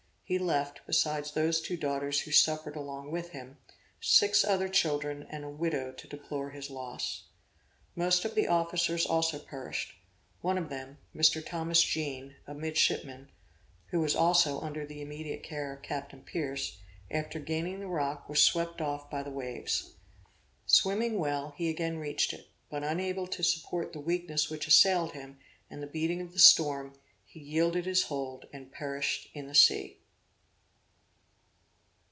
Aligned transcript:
(He 0.31 0.39
left, 0.39 0.79
besides 0.87 1.33
those 1.33 1.59
two 1.59 1.75
daughters 1.75 2.21
who 2.21 2.31
suffered 2.31 2.77
along 2.77 3.11
with 3.11 3.31
him, 3.31 3.57
six 3.99 4.45
other 4.45 4.69
children 4.69 5.27
and 5.29 5.43
a 5.43 5.49
widow 5.49 5.91
to 5.91 6.07
deplore 6.07 6.51
his 6.51 6.69
loss.) 6.69 7.25
Most 7.97 8.23
of 8.23 8.33
the 8.33 8.47
officers 8.47 9.05
also 9.05 9.39
perished; 9.39 9.93
one 10.39 10.57
of 10.57 10.69
them, 10.69 10.99
Mr. 11.13 11.45
Thomas 11.45 11.83
Jeane, 11.83 12.37
a 12.47 12.53
midshipman, 12.53 13.29
who 13.87 13.99
was 13.99 14.15
under 14.15 14.85
the 14.85 15.01
immediate 15.01 15.43
care 15.43 15.73
of 15.73 15.81
Captain 15.81 16.21
Pierce, 16.21 16.77
after 17.09 17.37
gaining 17.37 17.81
the 17.81 17.87
rock 17.87 18.29
was 18.29 18.41
swept 18.41 18.79
off 18.79 19.09
by 19.09 19.21
the 19.23 19.29
waves. 19.31 19.95
Swimming 20.65 21.19
well 21.19 21.53
he 21.57 21.69
again 21.69 21.97
reached 21.97 22.31
it; 22.31 22.47
but 22.69 22.85
unable 22.85 23.27
to 23.27 23.43
support 23.43 23.91
the 23.91 23.99
weakness 23.99 24.49
which 24.49 24.65
assailed 24.65 25.11
him, 25.11 25.39
and 25.69 25.83
the 25.83 25.87
beating 25.87 26.21
of 26.21 26.31
the 26.31 26.39
storm, 26.39 26.93
he 27.25 27.37
yielded 27.41 27.85
his 27.85 28.03
hold 28.03 28.45
and 28.53 28.71
perished 28.71 29.27
in 29.33 29.47
the 29.47 29.53
sea. 29.55 29.97